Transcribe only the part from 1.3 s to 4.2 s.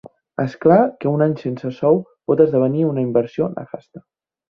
sense sou pot esdevenir una inversió nefasta.